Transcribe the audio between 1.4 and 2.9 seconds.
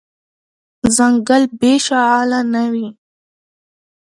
بی شغاله نه وي.